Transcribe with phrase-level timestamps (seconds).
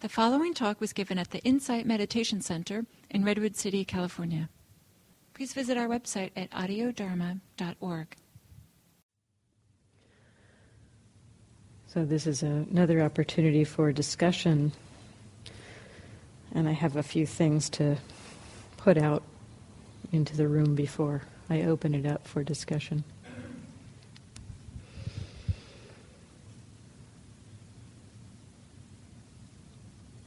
[0.00, 4.48] The following talk was given at the Insight Meditation Center in Redwood City, California.
[5.34, 8.16] Please visit our website at audiodharma.org.
[11.86, 14.72] So, this is another opportunity for discussion,
[16.54, 17.98] and I have a few things to
[18.78, 19.22] put out
[20.12, 23.04] into the room before I open it up for discussion.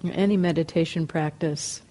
[0.04, 1.82] Any meditation practice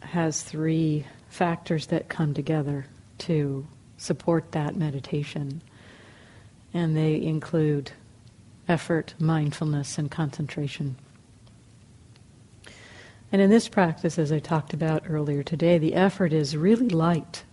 [0.00, 2.86] has three factors that come together
[3.18, 3.66] to
[3.98, 5.62] support that meditation.
[6.74, 7.92] And they include
[8.68, 10.96] effort, mindfulness, and concentration.
[13.30, 17.44] And in this practice, as I talked about earlier today, the effort is really light.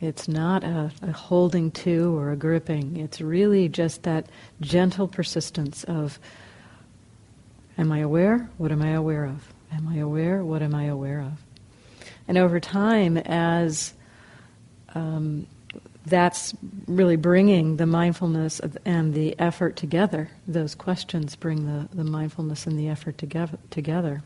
[0.00, 2.96] It's not a, a, holding to or a gripping.
[2.96, 4.26] It's really just that
[4.60, 6.18] gentle persistence of
[7.80, 8.50] Am I aware?
[8.58, 9.54] What am I aware of?
[9.72, 10.44] Am I aware?
[10.44, 11.32] What am I aware of?
[12.28, 13.94] And over time, as
[14.94, 15.46] um,
[16.04, 16.52] that's
[16.86, 22.78] really bringing the mindfulness and the effort together, those questions bring the, the mindfulness and
[22.78, 23.56] the effort together.
[23.70, 24.22] together.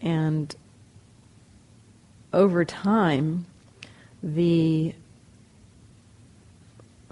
[0.00, 0.52] And
[2.32, 3.46] over time,
[4.20, 4.96] the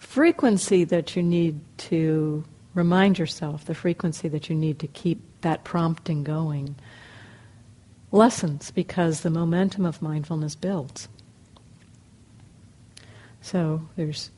[0.00, 2.42] frequency that you need to
[2.74, 6.76] remind yourself the frequency that you need to keep that prompting going
[8.12, 11.08] lessens because the momentum of mindfulness builds.
[13.40, 14.30] So there's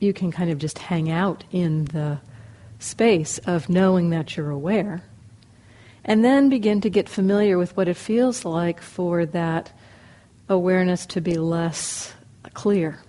[0.00, 2.18] you can kind of just hang out in the
[2.78, 5.02] space of knowing that you're aware
[6.04, 9.72] and then begin to get familiar with what it feels like for that
[10.48, 12.12] awareness to be less
[12.52, 13.00] clear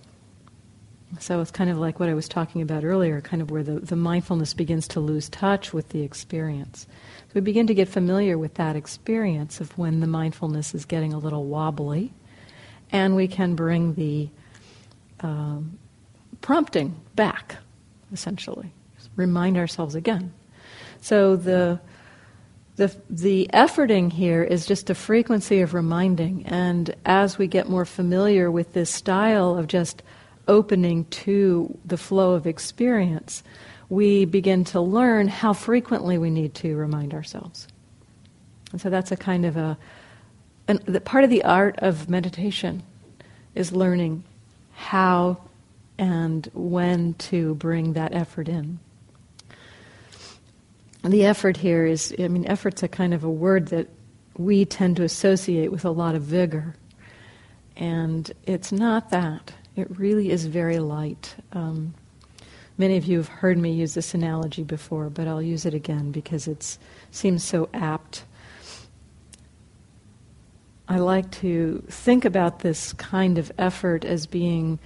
[1.20, 3.80] so it's kind of like what I was talking about earlier, kind of where the,
[3.80, 6.88] the mindfulness begins to lose touch with the experience.
[7.28, 11.14] So we begin to get familiar with that experience of when the mindfulness is getting
[11.14, 12.14] a little wobbly,
[12.92, 14.30] and we can bring the
[15.22, 15.78] um,
[16.42, 17.58] prompting back,
[18.12, 18.72] essentially.
[19.16, 20.34] Remind ourselves again.
[21.02, 21.80] So the
[22.76, 27.86] the, the efforting here is just a frequency of reminding, and as we get more
[27.86, 30.04] familiar with this style of just
[30.48, 33.44] opening to the flow of experience,
[33.90, 37.68] we begin to learn how frequently we need to remind ourselves.
[38.72, 39.78] And so that's a kind of a,
[40.68, 42.84] an, the part of the art of meditation
[43.54, 44.24] is learning
[44.74, 45.38] how
[45.98, 48.80] and when to bring that effort in.
[51.04, 53.88] The effort here is, I mean, effort's a kind of a word that
[54.38, 56.76] we tend to associate with a lot of vigor.
[57.78, 59.54] And it's not that.
[59.76, 61.36] It really is very light.
[61.52, 61.94] Um,
[62.78, 66.12] many of you have heard me use this analogy before, but I'll use it again
[66.12, 66.78] because it
[67.12, 68.24] seems so apt.
[70.88, 74.80] I like to think about this kind of effort as being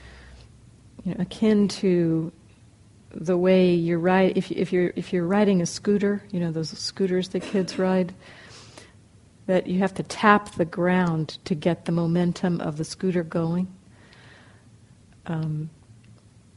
[1.04, 2.32] you know, akin to
[3.12, 6.70] the way you're ride if, if you're if you're riding a scooter, you know those
[6.70, 8.14] scooters that kids ride,
[9.46, 13.68] that you have to tap the ground to get the momentum of the scooter going
[15.26, 15.70] um,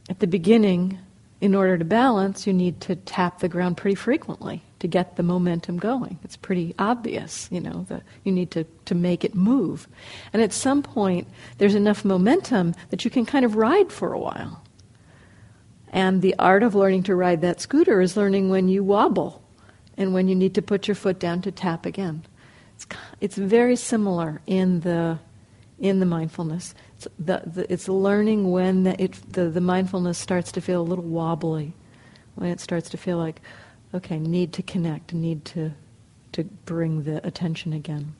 [0.09, 0.99] at the beginning,
[1.43, 5.23] in order to balance, you need to tap the ground pretty frequently to get the
[5.23, 6.19] momentum going.
[6.23, 9.87] It's pretty obvious, you know, that you need to, to make it move.
[10.31, 14.19] And at some point, there's enough momentum that you can kind of ride for a
[14.19, 14.63] while.
[15.89, 19.43] And the art of learning to ride that scooter is learning when you wobble
[19.97, 22.23] and when you need to put your foot down to tap again.
[22.75, 22.87] It's,
[23.19, 25.19] it's very similar in the,
[25.77, 26.73] in the mindfulness
[27.19, 31.03] the, the, it's learning when the, it, the, the mindfulness starts to feel a little
[31.03, 31.73] wobbly,
[32.35, 33.41] when it starts to feel like,
[33.93, 35.71] okay, need to connect, need to,
[36.31, 38.15] to bring the attention again.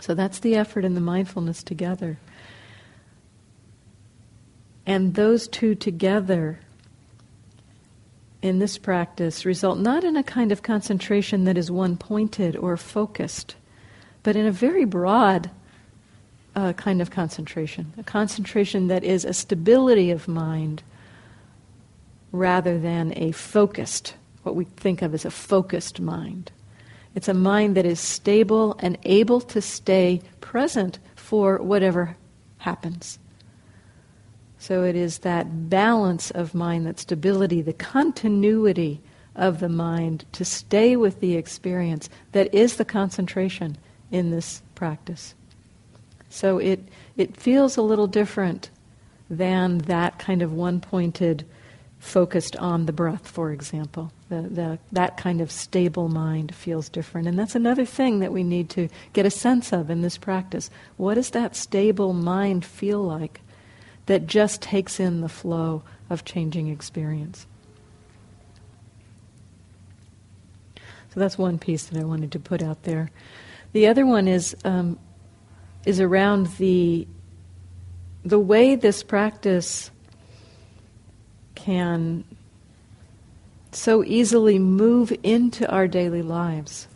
[0.00, 2.18] So that's the effort and the mindfulness together.
[4.86, 6.60] And those two together
[8.40, 12.76] in this practice result not in a kind of concentration that is one pointed or
[12.76, 13.56] focused,
[14.22, 15.50] but in a very broad
[16.58, 20.82] uh, kind of concentration, a concentration that is a stability of mind
[22.32, 26.50] rather than a focused, what we think of as a focused mind.
[27.14, 32.16] It's a mind that is stable and able to stay present for whatever
[32.58, 33.20] happens.
[34.58, 39.00] So it is that balance of mind, that stability, the continuity
[39.36, 43.78] of the mind to stay with the experience that is the concentration
[44.10, 45.36] in this practice.
[46.30, 46.80] So it,
[47.16, 48.70] it feels a little different
[49.30, 51.44] than that kind of one pointed
[51.98, 54.12] focused on the breath, for example.
[54.28, 57.26] The, the, that kind of stable mind feels different.
[57.26, 60.70] And that's another thing that we need to get a sense of in this practice.
[60.96, 63.40] What does that stable mind feel like
[64.06, 67.46] that just takes in the flow of changing experience?
[71.14, 73.10] So that's one piece that I wanted to put out there.
[73.72, 74.98] The other one is um,
[75.84, 77.06] is around the
[78.24, 79.90] the way this practice
[81.54, 82.24] can
[83.72, 86.88] so easily move into our daily lives.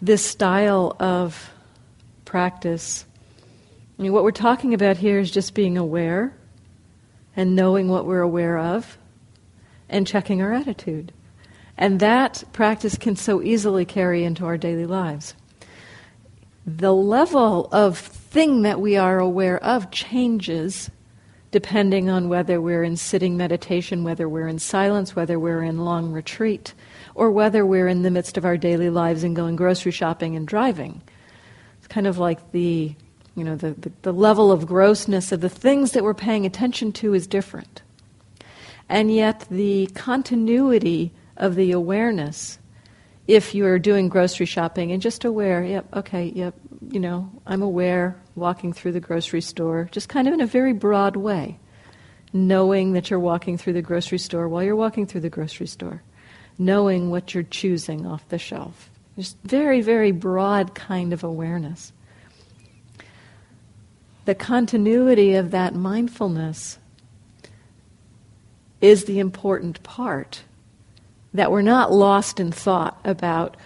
[0.00, 1.50] This style of
[2.24, 3.04] practice,
[3.98, 6.32] I mean, what we're talking about here is just being aware
[7.36, 8.96] and knowing what we're aware of
[9.88, 11.12] and checking our attitude.
[11.76, 15.34] And that practice can so easily carry into our daily lives.
[16.68, 20.90] The level of thing that we are aware of changes
[21.50, 26.12] depending on whether we're in sitting meditation, whether we're in silence, whether we're in long
[26.12, 26.74] retreat,
[27.14, 30.46] or whether we're in the midst of our daily lives and going grocery shopping and
[30.46, 31.00] driving.
[31.78, 32.94] It's kind of like the,
[33.34, 36.92] you know, the, the, the level of grossness of the things that we're paying attention
[36.92, 37.80] to is different.
[38.90, 42.58] And yet the continuity of the awareness
[43.28, 46.54] if you're doing grocery shopping and just aware, yep, okay, yep,
[46.90, 50.72] you know, I'm aware walking through the grocery store, just kind of in a very
[50.72, 51.60] broad way,
[52.32, 56.02] knowing that you're walking through the grocery store while you're walking through the grocery store,
[56.58, 58.88] knowing what you're choosing off the shelf.
[59.18, 61.92] Just very, very broad kind of awareness.
[64.24, 66.78] The continuity of that mindfulness
[68.80, 70.44] is the important part
[71.34, 73.56] that we're not lost in thought about,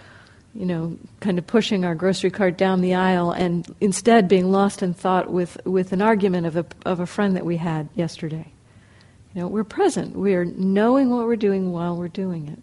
[0.53, 4.83] you know, kind of pushing our grocery cart down the aisle and instead being lost
[4.83, 8.51] in thought with, with an argument of a, of a friend that we had yesterday.
[9.33, 10.15] You know, we're present.
[10.15, 12.59] We're knowing what we're doing while we're doing it.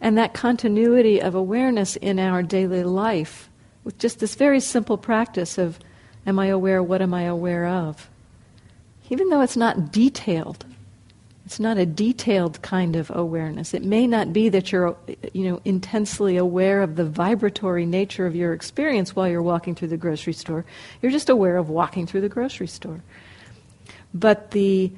[0.00, 3.48] And that continuity of awareness in our daily life,
[3.84, 5.78] with just this very simple practice of,
[6.26, 6.82] am I aware?
[6.82, 8.10] What am I aware of?
[9.08, 10.66] Even though it's not detailed,
[11.44, 13.74] it's not a detailed kind of awareness.
[13.74, 14.96] It may not be that you're,
[15.34, 19.88] you know, intensely aware of the vibratory nature of your experience while you're walking through
[19.88, 20.64] the grocery store.
[21.02, 23.02] You're just aware of walking through the grocery store.
[24.14, 24.92] But the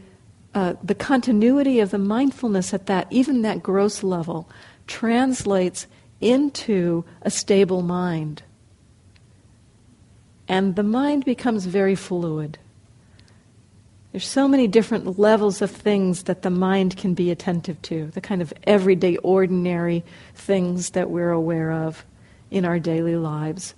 [0.54, 4.48] uh, the continuity of the mindfulness at that, even that gross level,
[4.86, 5.86] translates
[6.20, 8.42] into a stable mind.
[10.48, 12.58] And the mind becomes very fluid.
[14.16, 18.22] There's so many different levels of things that the mind can be attentive to, the
[18.22, 22.02] kind of everyday, ordinary things that we're aware of
[22.50, 23.74] in our daily lives.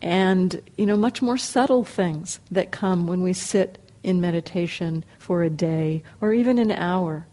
[0.00, 5.42] And, you know, much more subtle things that come when we sit in meditation for
[5.42, 7.26] a day or even an hour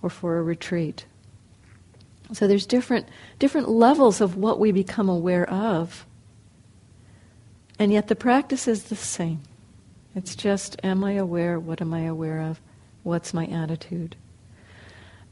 [0.00, 1.04] or for a retreat.
[2.32, 3.06] So there's different,
[3.38, 6.06] different levels of what we become aware of.
[7.78, 9.42] And yet the practice is the same.
[10.14, 11.58] It's just, am I aware?
[11.58, 12.60] What am I aware of?
[13.02, 14.16] What's my attitude?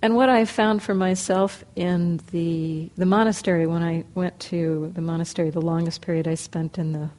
[0.00, 5.00] And what I found for myself in the the monastery when I went to the
[5.00, 7.10] monastery, the longest period I spent in the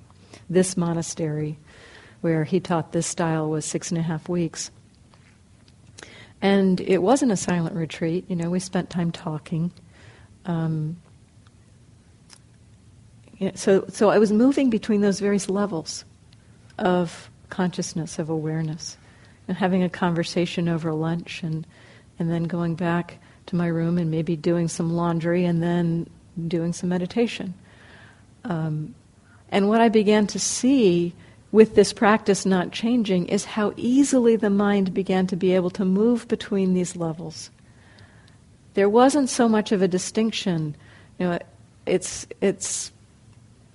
[0.50, 1.58] this monastery,
[2.22, 4.72] where he taught this style, was six and a half weeks.
[6.42, 8.24] And it wasn't a silent retreat.
[8.30, 9.72] You know, we spent time talking.
[10.46, 10.98] Um,
[13.56, 16.06] so, so I was moving between those various levels
[16.78, 18.98] of consciousness of awareness
[19.48, 21.66] and having a conversation over lunch and
[22.20, 26.08] and then going back to my room and maybe doing some laundry and then
[26.48, 27.54] doing some meditation.
[28.44, 28.94] Um,
[29.50, 31.14] and what I began to see
[31.52, 35.86] with this practice not changing is how easily the mind began to be able to
[35.86, 37.50] move between these levels.
[38.76, 40.76] There wasn't so much of a distinction.
[41.18, 41.40] You know,
[41.86, 42.92] it's it's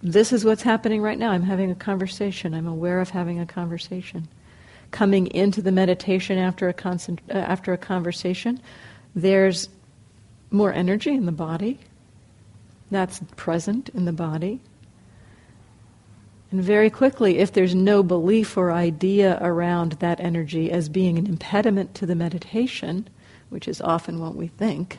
[0.05, 1.31] this is what's happening right now.
[1.31, 2.53] I'm having a conversation.
[2.53, 4.29] I'm aware of having a conversation.
[4.91, 8.61] Coming into the meditation after a, concent- uh, after a conversation,
[9.15, 9.71] there's
[10.51, 11.79] more energy in the body.
[12.91, 14.61] That's present in the body.
[16.51, 21.27] And very quickly, if there's no belief or idea around that energy as being an
[21.27, 23.09] impediment to the meditation,
[23.49, 24.99] which is often what we think,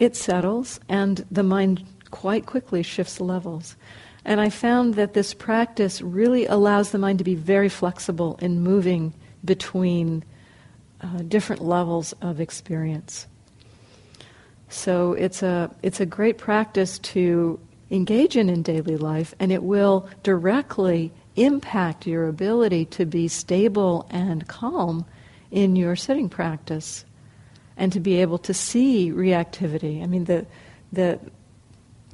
[0.00, 1.84] it settles and the mind
[2.14, 3.74] quite quickly shifts levels.
[4.24, 8.62] And I found that this practice really allows the mind to be very flexible in
[8.62, 9.12] moving
[9.44, 10.22] between
[11.00, 13.26] uh, different levels of experience.
[14.68, 17.58] So it's a, it's a great practice to
[17.90, 24.06] engage in in daily life, and it will directly impact your ability to be stable
[24.08, 25.04] and calm
[25.50, 27.04] in your sitting practice
[27.76, 30.00] and to be able to see reactivity.
[30.00, 30.46] I mean, the,
[30.92, 31.18] the,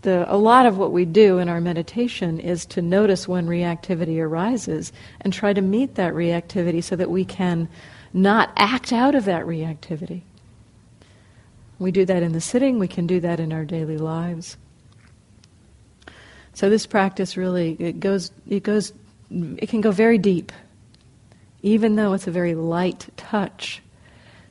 [0.02, 4.18] the, a lot of what we do in our meditation is to notice when reactivity
[4.18, 7.68] arises and try to meet that reactivity so that we can
[8.12, 10.22] not act out of that reactivity.
[11.78, 14.56] We do that in the sitting, we can do that in our daily lives.
[16.54, 18.92] So this practice really it goes it goes
[19.30, 20.52] it can go very deep.
[21.62, 23.82] Even though it's a very light touch.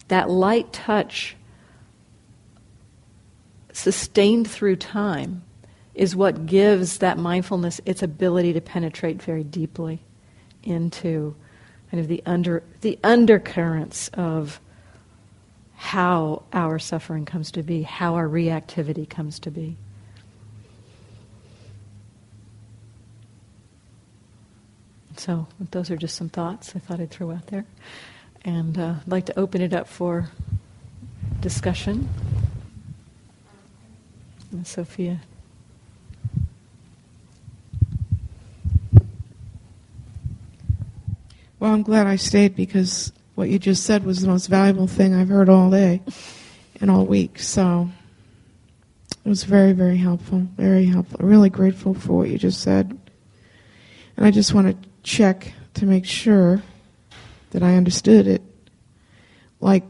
[0.08, 1.36] That light touch
[3.80, 5.42] sustained through time
[5.96, 10.00] is what gives that mindfulness its ability to penetrate very deeply
[10.64, 11.36] into
[11.90, 14.60] kind of the under the undercurrents of
[15.76, 19.78] how our suffering comes to be, how our reactivity comes to be.
[25.16, 27.66] So, those are just some thoughts I thought I'd throw out there.
[28.46, 30.30] And uh, I'd like to open it up for
[31.42, 32.08] discussion.
[34.64, 35.22] Sophia.
[41.60, 45.14] Well, I'm glad I stayed because what you just said was the most valuable thing
[45.14, 46.02] I've heard all day
[46.80, 47.40] and all week.
[47.40, 47.90] So
[49.26, 50.48] it was very, very helpful.
[50.56, 51.20] Very helpful.
[51.22, 52.98] Really grateful for what you just said.
[54.16, 56.64] And I just want to check to make sure
[57.52, 58.42] that I understood it.
[59.60, 59.84] Like,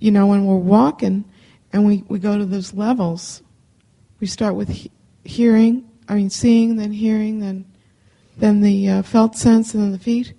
[0.00, 1.24] you know, when we're walking
[1.72, 3.42] and we, we go to those levels,
[4.20, 4.90] we start with he-
[5.24, 7.64] hearing, I mean, seeing, then hearing, then
[8.38, 10.32] then the uh, felt sense, and then the feet.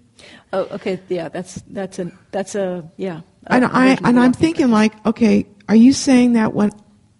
[0.51, 0.99] Oh, okay.
[1.09, 3.21] Yeah, that's that's a that's a yeah.
[3.47, 6.71] And I and I'm thinking like, okay, are you saying that when?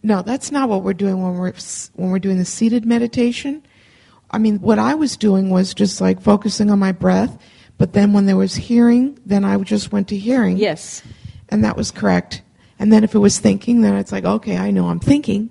[0.01, 1.53] No, that's not what we're doing when we're
[1.95, 3.63] when we're doing the seated meditation.
[4.31, 7.37] I mean, what I was doing was just like focusing on my breath,
[7.77, 10.57] but then when there was hearing, then I just went to hearing.
[10.57, 11.03] Yes.
[11.49, 12.43] And that was correct.
[12.77, 15.49] And then if it was thinking, then it's like, okay, I know I'm thinking.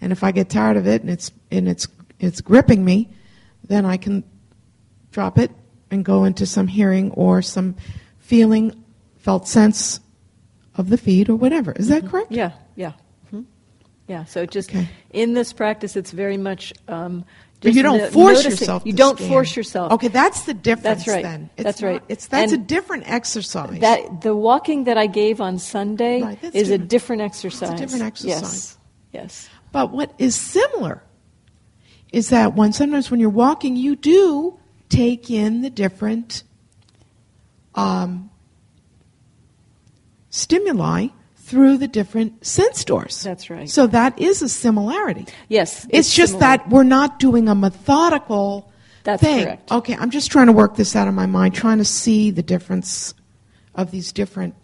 [0.00, 1.88] And if I get tired of it and it's and it's
[2.18, 3.08] it's gripping me,
[3.64, 4.24] then I can
[5.10, 5.50] drop it
[5.90, 7.76] and go into some hearing or some
[8.18, 8.84] feeling,
[9.18, 10.00] felt sense
[10.74, 11.72] of the feet or whatever.
[11.72, 12.10] Is that mm-hmm.
[12.10, 12.32] correct?
[12.32, 12.92] Yeah, yeah.
[13.26, 13.42] Mm-hmm.
[14.08, 14.88] Yeah, so just okay.
[15.10, 16.72] in this practice, it's very much.
[16.88, 17.24] Um,
[17.60, 18.50] but you don't force noticing.
[18.50, 18.82] yourself.
[18.84, 19.30] You don't stand.
[19.30, 19.92] force yourself.
[19.92, 21.04] Okay, that's the difference.
[21.04, 21.22] That's right.
[21.22, 22.02] Then it's that's not, right.
[22.08, 23.80] It's that's and a different exercise.
[23.80, 26.70] That the walking that I gave on Sunday right, is different.
[26.70, 27.70] a different exercise.
[27.70, 28.42] It's a different exercise.
[28.42, 28.78] Yes.
[29.12, 29.48] Yes.
[29.76, 31.02] But what is similar
[32.10, 36.44] is that when sometimes when you're walking, you do take in the different
[37.74, 38.30] um,
[40.30, 43.22] stimuli through the different sense doors.
[43.22, 43.68] That's right.
[43.68, 45.26] So that is a similarity.
[45.50, 45.84] Yes.
[45.84, 46.56] It's, it's just similar.
[46.56, 48.72] that we're not doing a methodical
[49.04, 49.44] That's thing.
[49.44, 49.70] correct.
[49.70, 52.42] Okay, I'm just trying to work this out of my mind, trying to see the
[52.42, 53.12] difference
[53.74, 54.54] of these different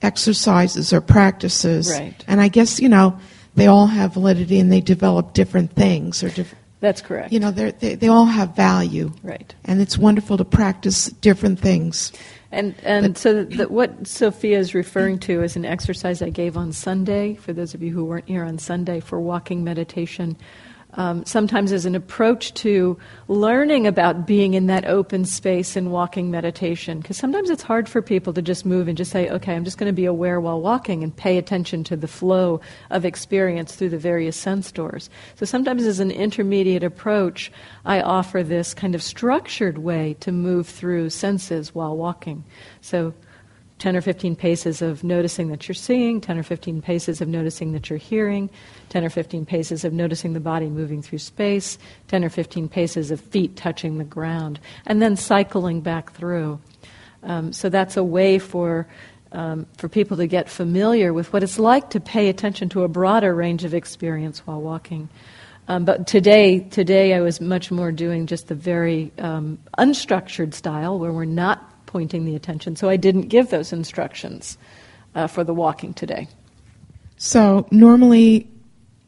[0.00, 1.90] exercises or practices.
[1.90, 2.24] Right.
[2.26, 3.20] And I guess, you know,
[3.54, 7.30] they all have validity and they develop different things or different that's correct.
[7.30, 9.12] You know, they they all have value.
[9.22, 9.54] Right.
[9.64, 12.10] And it's wonderful to practice different things.
[12.50, 16.56] And and but, so the, what Sophia is referring to is an exercise I gave
[16.56, 17.34] on Sunday.
[17.34, 20.36] For those of you who weren't here on Sunday for walking meditation,
[20.94, 26.30] um, sometimes as an approach to learning about being in that open space and walking
[26.30, 27.00] meditation.
[27.00, 29.78] Because sometimes it's hard for people to just move and just say, okay, I'm just
[29.78, 33.90] going to be aware while walking and pay attention to the flow of experience through
[33.90, 35.10] the various sense doors.
[35.36, 37.52] So sometimes as an intermediate approach,
[37.84, 42.44] I offer this kind of structured way to move through senses while walking.
[42.80, 43.14] So
[43.80, 47.72] 10 or 15 paces of noticing that you're seeing, 10 or 15 paces of noticing
[47.72, 48.48] that you're hearing,
[48.90, 53.10] 10 or 15 paces of noticing the body moving through space, 10 or 15 paces
[53.10, 56.60] of feet touching the ground, and then cycling back through.
[57.22, 58.86] Um, so that's a way for
[59.32, 62.88] um, for people to get familiar with what it's like to pay attention to a
[62.88, 65.08] broader range of experience while walking.
[65.68, 70.98] Um, but today, today I was much more doing just the very um, unstructured style,
[70.98, 72.76] where we're not pointing the attention.
[72.76, 74.56] So I didn't give those instructions
[75.14, 76.28] uh, for the walking today.
[77.16, 78.48] So normally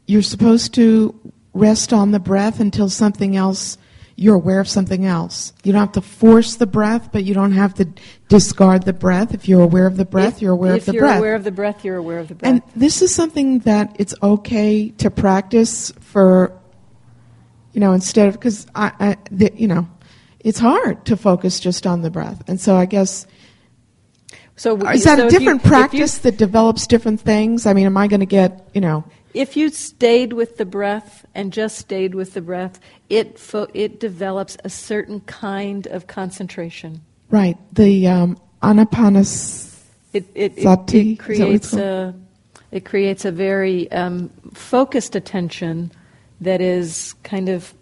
[0.05, 3.77] you're supposed to rest on the breath until something else
[4.15, 5.53] you're aware of something else.
[5.63, 7.87] You don't have to force the breath, but you don't have to
[8.29, 9.33] discard the breath.
[9.33, 10.95] If you're aware of the breath, if, you're aware of the breath.
[10.95, 12.51] If you're aware of the breath, you're aware of the breath.
[12.51, 16.55] And this is something that it's okay to practice for,
[17.71, 19.89] you know, instead of because I, I the, you know,
[20.43, 22.43] it's hard to focus just on the breath.
[22.47, 23.25] And so I guess.
[24.55, 27.65] So is that so a different you, practice you, that develops different things?
[27.65, 29.03] I mean, am I going to get you know?
[29.33, 33.99] if you stayed with the breath and just stayed with the breath, it fo- it
[33.99, 37.01] develops a certain kind of concentration.
[37.29, 37.57] Right.
[37.73, 39.69] The um, anapanas.
[40.13, 42.13] It it, it, it is that what it's creates a
[42.71, 45.91] it creates a very um, focused attention
[46.41, 47.73] that is kind of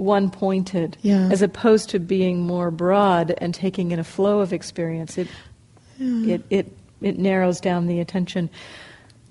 [0.00, 1.28] one pointed, Yeah.
[1.30, 5.18] as opposed to being more broad and taking in a flow of experience.
[5.18, 5.28] It
[6.02, 8.48] it, it, it narrows down the attention.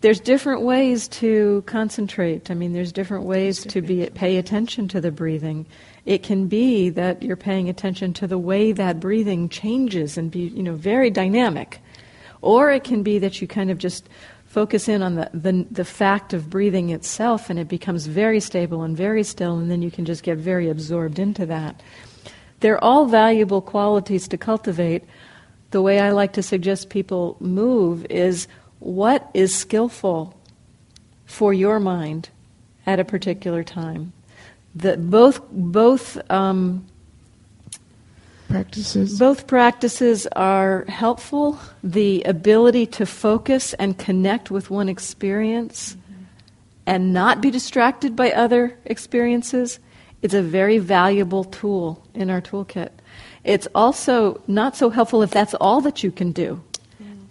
[0.01, 2.51] There's different ways to concentrate.
[2.51, 5.65] I mean, there's different ways to be pay attention to the breathing.
[6.05, 10.41] It can be that you're paying attention to the way that breathing changes and be,
[10.41, 11.79] you know, very dynamic.
[12.41, 14.07] Or it can be that you kind of just
[14.50, 18.82] focus in on the, the, the fact of breathing itself and it becomes very stable
[18.82, 21.82] and very still, and then you can just get very absorbed into that.
[22.60, 25.03] They're all valuable qualities to cultivate.
[25.70, 28.48] The way I like to suggest people move is
[28.79, 30.36] what is skillful
[31.25, 32.29] for your mind
[32.88, 34.13] at a particular time.
[34.74, 36.88] The, both both um,
[38.50, 39.20] Practices.
[39.20, 41.60] both practices are helpful.
[41.84, 45.96] The ability to focus and connect with one experience
[46.86, 49.79] and not be distracted by other experiences
[50.22, 52.89] is a very valuable tool in our toolkit.
[53.44, 56.62] It's also not so helpful if that's all that you can do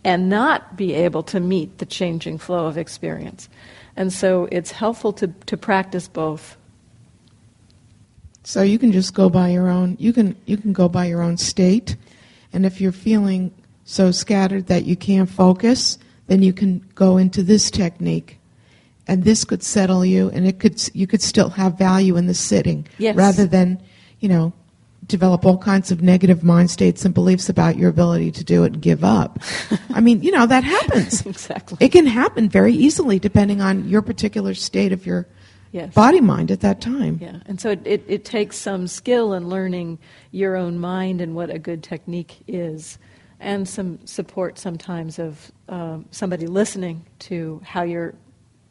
[0.04, 3.48] and not be able to meet the changing flow of experience.
[3.96, 6.56] And so it's helpful to, to practice both.
[8.48, 9.98] So you can just go by your own.
[10.00, 11.96] You can you can go by your own state,
[12.50, 13.52] and if you're feeling
[13.84, 18.38] so scattered that you can't focus, then you can go into this technique,
[19.06, 22.32] and this could settle you, and it could you could still have value in the
[22.32, 23.14] sitting, Yes.
[23.16, 23.82] rather than
[24.20, 24.54] you know
[25.06, 28.72] develop all kinds of negative mind states and beliefs about your ability to do it
[28.72, 29.38] and give up.
[29.90, 31.20] I mean, you know that happens.
[31.26, 31.76] Exactly.
[31.82, 35.26] It can happen very easily depending on your particular state of your
[35.70, 35.92] Yes.
[35.92, 37.18] body mind at that time.
[37.20, 39.98] Yeah, and so it, it, it takes some skill in learning
[40.30, 42.98] your own mind and what a good technique is,
[43.38, 48.14] and some support sometimes of um, somebody listening to how you're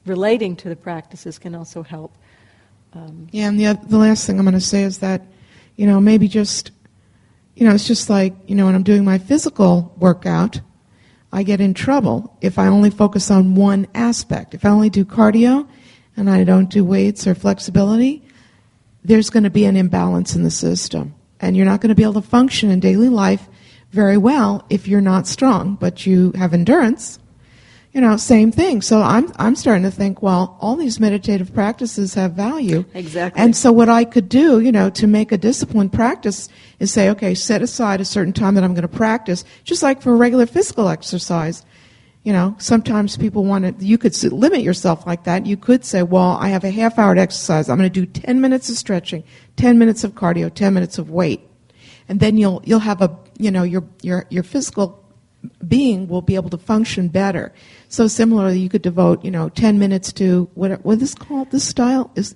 [0.06, 2.18] relating to the practices can also help.
[2.94, 5.22] Um, Yeah, and the the last thing I'm going to say is that,
[5.76, 6.72] you know, maybe just,
[7.56, 10.62] you know, it's just like you know when I'm doing my physical workout,
[11.32, 14.54] I get in trouble if I only focus on one aspect.
[14.54, 15.68] If I only do cardio,
[16.18, 18.24] and I don't do weights or flexibility,
[19.04, 22.04] there's going to be an imbalance in the system, and you're not going to be
[22.04, 23.48] able to function in daily life
[23.92, 27.20] very well if you're not strong, but you have endurance
[27.98, 28.84] you know, same thing.
[28.84, 32.86] So I'm I'm starting to think, well, all these meditative practices have value.
[32.94, 33.42] Exactly.
[33.42, 36.48] And so what I could do, you know, to make a disciplined practice
[36.80, 40.04] is say, okay, set aside a certain time that I'm going to practice, just like
[40.04, 41.66] for regular physical exercise.
[42.28, 45.46] You know, sometimes people want to, you could limit yourself like that.
[45.46, 47.70] You could say, well, I have a half hour to exercise.
[47.70, 49.24] I'm going to do 10 minutes of stretching,
[49.56, 51.40] 10 minutes of cardio, 10 minutes of weight.
[52.10, 55.06] And then you'll, you'll have a, you know, your, your, your physical
[55.66, 57.54] being will be able to function better.
[57.88, 61.52] So similarly, you could devote, you know, 10 minutes to what, what is called?
[61.52, 62.36] This style is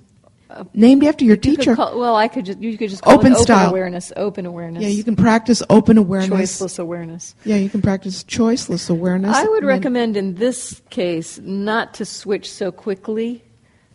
[0.74, 1.76] named after your you teacher.
[1.76, 3.70] call- well, I could just, you could just call Open it open style.
[3.70, 4.84] awareness, open awareness.
[4.84, 6.60] yeah, you can practice open awareness.
[6.60, 7.36] choiceless awareness.
[7.46, 9.36] Yeah, you can practice choiceless awareness.
[9.36, 13.44] I would recommend in this case not to switch so quickly.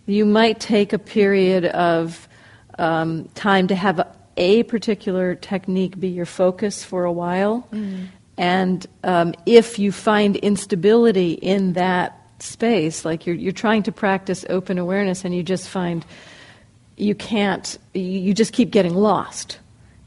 [0.06, 2.28] You might take a period of
[2.78, 7.68] um, time to have a, a particular technique be your focus for a while.
[8.38, 14.44] And um, if you find instability in that space, like you're, you're trying to practice
[14.50, 16.04] open awareness and you just find
[16.96, 19.58] you can't, you just keep getting lost.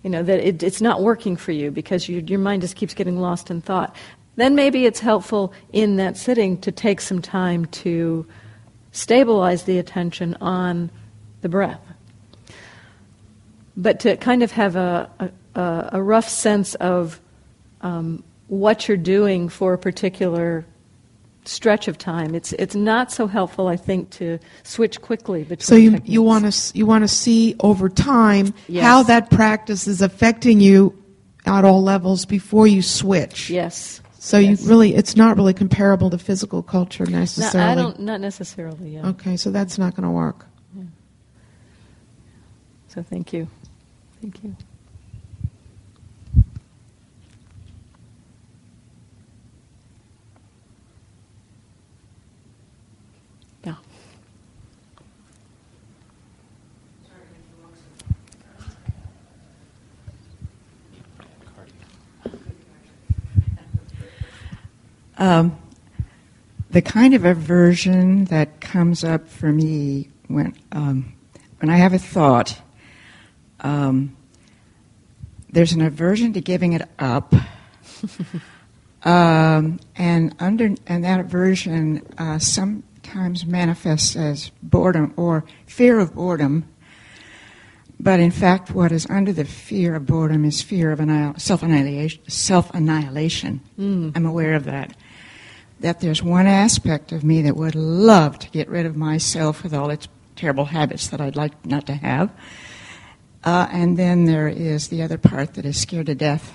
[0.04, 2.94] You know, that it, it's not working for you because you, your mind just keeps
[2.94, 3.96] getting lost in thought.
[4.38, 8.26] Then maybe it's helpful in that sitting to take some time to
[8.92, 10.90] stabilize the attention on
[11.42, 11.82] the breath.
[13.76, 17.20] But to kind of have a, a, a rough sense of
[17.82, 20.66] um, what you're doing for a particular
[21.50, 22.36] stretch of time.
[22.36, 26.10] It's, it's not so helpful, I think, to switch quickly between So you techniques.
[26.10, 28.84] you want to you want to see over time Yes.
[28.86, 30.94] how that practice is affecting you
[31.46, 33.50] at all levels before you switch.
[33.50, 34.02] Yes.
[34.20, 34.62] So Yes.
[34.62, 37.72] you really it's not really comparable to physical culture No, necessarily.
[37.72, 39.08] I don't, not necessarily, yeah.
[39.08, 40.46] Okay, so that's not going to work.
[42.90, 43.48] So thank you.
[44.22, 44.56] Thank you.
[53.64, 53.76] Yeah.
[65.20, 65.58] Um,
[66.72, 71.14] the kind of aversion that comes up for me when um,
[71.60, 72.62] when I have a thought.
[73.60, 74.16] Um,
[75.52, 77.34] there's an aversion to giving it up,
[79.04, 86.66] um, and under and that aversion uh, sometimes manifests as boredom or fear of boredom.
[88.02, 92.22] But in fact, what is under the fear of boredom is fear of annihil- self-annihilation.
[92.30, 93.60] Self-annihilation.
[93.78, 94.16] Mm.
[94.16, 94.96] I'm aware of that.
[95.80, 99.74] That there's one aspect of me that would love to get rid of myself with
[99.74, 102.30] all its terrible habits that I'd like not to have.
[103.44, 106.52] Uh, and then there is the other part that is scared to death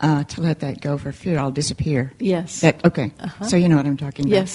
[0.00, 2.12] uh, to let that go for fear I'll disappear.
[2.18, 2.60] Yes.
[2.60, 3.44] That, okay, Uh-huh.
[3.46, 4.32] so you know what I'm talking about.
[4.36, 4.50] yes.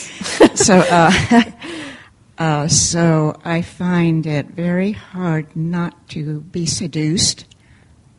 [0.65, 1.11] so, uh,
[2.39, 7.45] uh, so I find it very hard not to be seduced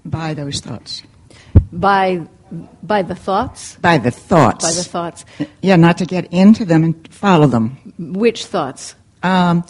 [0.05, 1.03] by those thoughts,
[1.73, 2.27] by
[2.83, 3.77] by the thoughts.
[3.77, 4.65] by the thoughts.
[4.65, 5.25] By the thoughts.
[5.63, 7.77] yeah, not to get into them and follow them.
[7.99, 8.95] Which thoughts?
[9.23, 9.65] Um,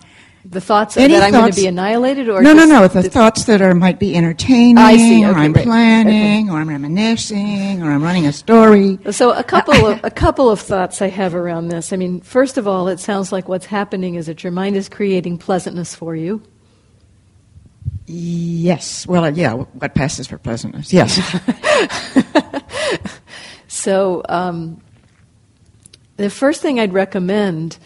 [0.45, 2.89] The thoughts that I'm going to be annihilated, or no, no, no.
[2.89, 6.69] The the- thoughts that are might be entertaining, see, or I'm right, planning, or I'm
[6.69, 8.99] reminiscing, or I'm running a story.
[9.13, 11.93] So a couple of a couple of thoughts I have around this.
[11.93, 14.89] I mean, first of all, it sounds like what's happening is that your mind is
[14.89, 16.43] creating pleasantness for you.
[18.07, 19.07] Yes.
[19.07, 19.55] Well, yeah.
[19.55, 20.93] What passes for pleasantness?
[20.93, 21.21] Yes.
[23.73, 24.83] So um,
[26.19, 27.79] the first thing I'd recommend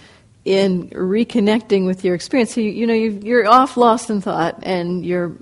[0.44, 4.58] in reconnecting with your experience, so you, you know, you, you're off, lost in thought,
[4.64, 5.36] and you're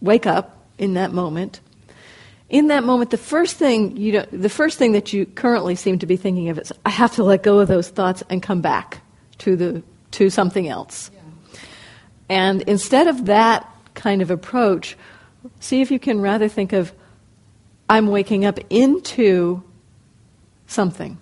[0.00, 1.60] wake up in that moment.
[2.48, 5.98] In that moment, the first thing you know, the first thing that you currently seem
[5.98, 8.62] to be thinking of is, I have to let go of those thoughts and come
[8.62, 9.02] back
[9.38, 11.10] to the to something else.
[12.28, 14.96] And instead of that kind of approach,
[15.60, 16.92] see if you can rather think of,
[17.92, 19.62] I'm waking up into
[20.66, 21.18] something.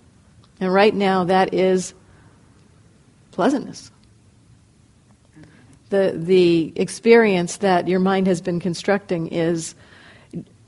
[0.60, 1.94] And right now, that is
[3.32, 3.90] pleasantness.
[5.88, 9.74] The, the experience that your mind has been constructing is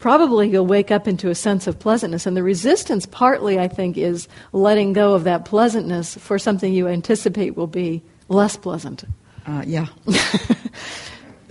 [0.01, 2.27] probably you'll wake up into a sense of pleasantness.
[2.27, 6.89] And the resistance, partly, I think, is letting go of that pleasantness for something you
[6.89, 9.05] anticipate will be less pleasant.
[9.47, 9.87] Uh, yeah.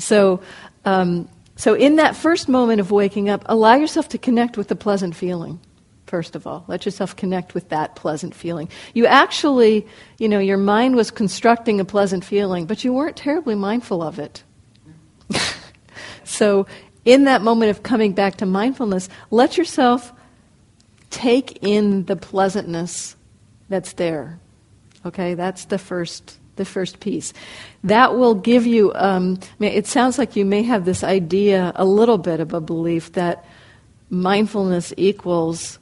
[0.02, 0.42] So,
[0.84, 1.30] um,
[1.62, 5.16] so in that first moment of waking up, allow yourself to connect with the pleasant
[5.16, 5.60] feeling.
[6.08, 8.68] First of all, let yourself connect with that pleasant feeling.
[8.96, 9.86] You actually,
[10.18, 14.18] you know, your mind was constructing a pleasant feeling, but you weren't terribly mindful of
[14.18, 14.44] it.
[16.24, 16.66] so,
[17.06, 20.12] in that moment of coming back to mindfulness, let yourself
[21.12, 23.16] take in the pleasantness
[23.70, 24.40] that's there.
[25.06, 27.34] Okay, that's the first the first piece.
[27.84, 28.94] That will give you.
[28.94, 33.14] Um, it sounds like you may have this idea, a little bit of a belief
[33.14, 33.44] that
[34.12, 35.80] mindfulness equals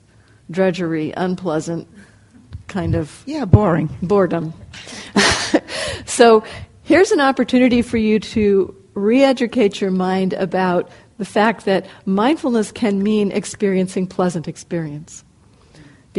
[0.50, 1.88] drudgery, unpleasant,
[2.68, 3.90] kind of Yeah, boring.
[4.02, 4.54] boredom.
[6.06, 6.44] so
[6.84, 13.04] here's an opportunity for you to re-educate your mind about the fact that mindfulness can
[13.04, 15.24] mean experiencing pleasant experience.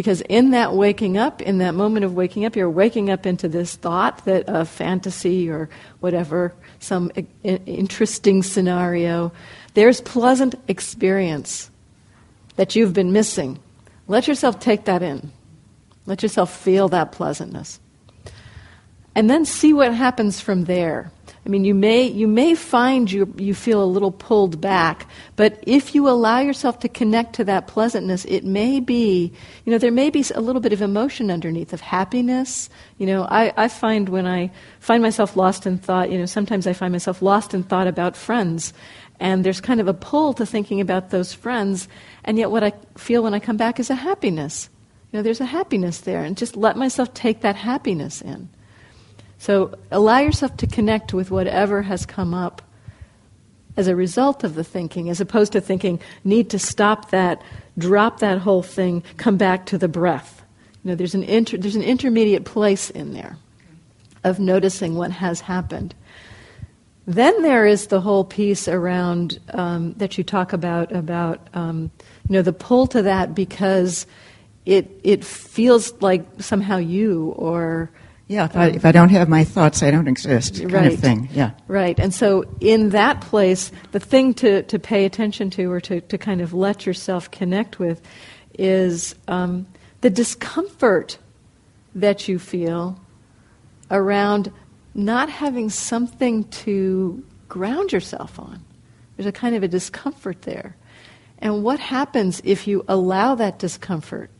[0.01, 3.51] Because in that waking up, in that moment of waking up, you're waking up into
[3.51, 7.13] this thought that a fantasy or whatever, some
[7.45, 9.31] interesting scenario.
[9.75, 11.71] There's pleasant experience
[12.57, 13.59] that you've been missing.
[14.09, 15.33] Let yourself take that in.
[16.07, 17.79] Let yourself feel that pleasantness.
[19.15, 21.13] And then see what happens from there.
[21.45, 25.59] I mean, you may, you may find you, you feel a little pulled back, but
[25.67, 29.33] if you allow yourself to connect to that pleasantness, it may be,
[29.65, 32.69] you know, there may be a little bit of emotion underneath of happiness.
[32.99, 34.51] You know, I, I find when I
[34.81, 38.17] find myself lost in thought, you know, sometimes I find myself lost in thought about
[38.17, 38.75] friends,
[39.19, 41.89] and there's kind of a pull to thinking about those friends,
[42.23, 44.69] and yet what I feel when I come back is a happiness.
[45.11, 48.51] You know, there's a happiness there, and just let myself take that happiness in.
[49.41, 52.61] So allow yourself to connect with whatever has come up
[53.75, 57.41] as a result of the thinking, as opposed to thinking, need to stop that,
[57.79, 60.43] drop that whole thing, come back to the breath.
[60.85, 63.39] You know, there's an, inter- there's an intermediate place in there
[64.25, 65.95] of noticing what has happened.
[67.07, 71.91] Then there is the whole piece around um, that you talk about about um,
[72.29, 74.07] you know the pull to that because
[74.67, 77.91] it it feels like somehow you or
[78.31, 80.93] Yeah, if I, if I don't have my thoughts, I don't exist, kind Right.
[80.93, 81.29] of thing.
[81.33, 81.51] Yeah.
[81.67, 81.99] Right.
[81.99, 86.17] And so in that place, the thing to, to pay attention to or to, to
[86.17, 88.01] kind of let yourself connect with
[88.57, 89.67] is um,
[90.03, 91.19] the discomfort
[91.97, 93.01] that you feel
[93.91, 94.53] around
[94.95, 98.63] not having something to ground yourself on.
[99.17, 100.77] There's a kind of a discomfort there.
[101.41, 104.31] And what happens if you allow that discomfort,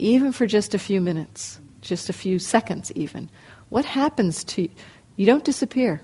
[0.00, 1.60] even for just a few minutes?
[1.88, 3.30] Just a few seconds even.
[3.70, 4.70] What happens to you?
[5.16, 6.00] You don't disappear.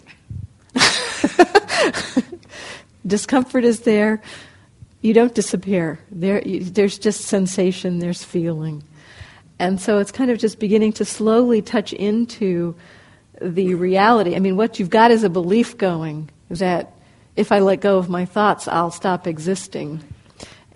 [3.07, 4.21] Discomfort is there.
[5.03, 6.01] You don't disappear.
[6.11, 8.83] There, you, there's just sensation, there's feeling.
[9.59, 12.75] And so it's kind of just beginning to slowly touch into
[13.41, 14.35] the reality.
[14.35, 16.93] I mean, what you've got is a belief going that
[17.37, 20.03] if I let go of my thoughts, I'll stop existing.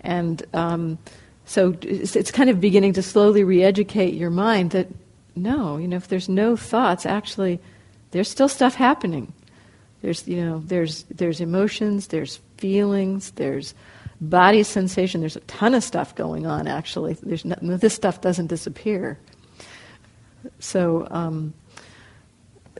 [0.01, 0.97] And um,
[1.49, 4.87] so it's, kind of beginning to slowly re educate your mind that
[5.35, 7.59] no, you know, if there's no thoughts, actually,
[8.11, 9.33] there's still stuff happening.
[10.03, 13.73] There's, you know, there's, there's emotions, there's feelings, there's
[14.21, 15.21] body sensation.
[15.21, 17.13] There's a ton of stuff going on, actually.
[17.13, 19.17] There's no, this stuff doesn't disappear.
[20.59, 21.55] So, um,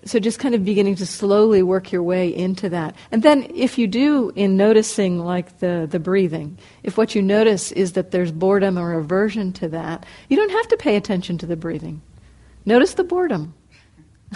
[0.05, 2.95] so just kind of beginning to slowly work your way into that.
[3.11, 7.71] And then if you do in noticing like the, the breathing, if what you notice
[7.71, 11.45] is that there's boredom or aversion to that, you don't have to pay attention to
[11.45, 12.01] the breathing.
[12.65, 13.53] Notice the boredom.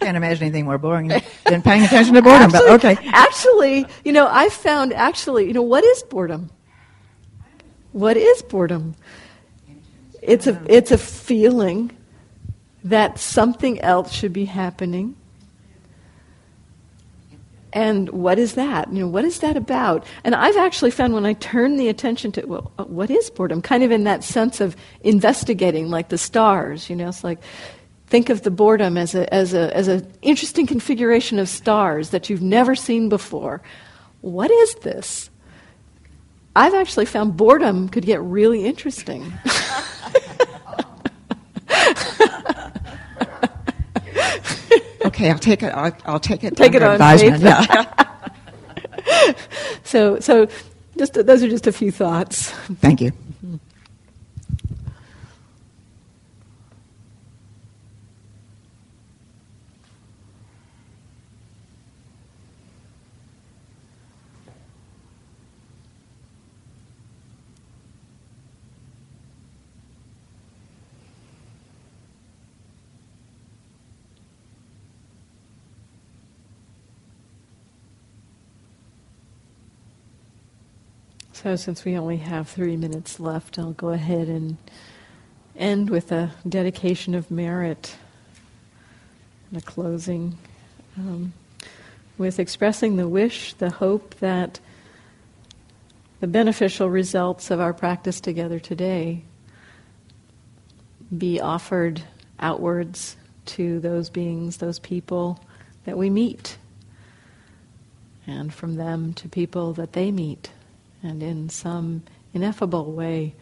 [0.00, 1.08] Can't imagine anything more boring
[1.46, 3.08] than paying attention to boredom, actually, but okay.
[3.12, 6.50] Actually, you know, I found actually, you know, what is boredom?
[7.92, 8.94] What is boredom?
[10.22, 11.90] It's a it's a feeling
[12.84, 15.16] that something else should be happening.
[17.72, 18.92] And what is that?
[18.92, 20.04] You know, what is that about?
[20.24, 23.62] And I've actually found when I turn the attention to, well, uh, what is boredom?
[23.62, 26.90] Kind of in that sense of investigating, like the stars.
[26.90, 27.38] You know, it's like
[28.08, 32.28] think of the boredom as a as a as an interesting configuration of stars that
[32.28, 33.62] you've never seen before.
[34.20, 35.30] What is this?
[36.56, 39.32] I've actually found boredom could get really interesting.
[45.10, 45.72] okay, I'll take it.
[45.74, 46.56] I'll, I'll take it.
[46.56, 47.42] Take it on advisement.
[47.42, 47.66] faith.
[49.06, 49.32] Yeah.
[49.84, 50.48] so so
[50.98, 52.50] just those are just a few thoughts.
[52.80, 53.12] Thank you.
[81.42, 84.58] So, since we only have three minutes left, I'll go ahead and
[85.56, 87.96] end with a dedication of merit
[89.50, 90.36] and a closing
[90.98, 91.32] um,
[92.18, 94.60] with expressing the wish, the hope that
[96.20, 99.22] the beneficial results of our practice together today
[101.16, 102.02] be offered
[102.38, 105.42] outwards to those beings, those people
[105.86, 106.58] that we meet,
[108.26, 110.50] and from them to people that they meet
[111.02, 113.34] and in some ineffable way,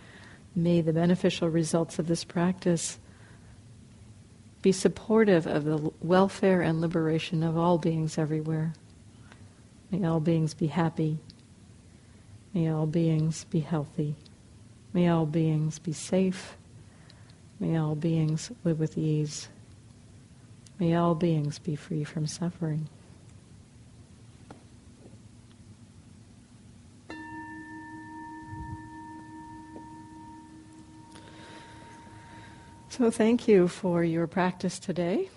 [0.54, 2.98] may the beneficial results of this practice
[4.62, 8.72] be supportive of the welfare and liberation of all beings everywhere.
[9.90, 11.18] May all beings be happy.
[12.52, 14.16] May all beings be healthy.
[14.92, 16.56] May all beings be safe.
[17.60, 19.48] May all beings live with ease.
[20.78, 22.88] May all beings be free from suffering.
[32.98, 35.30] So, thank you for your practice today.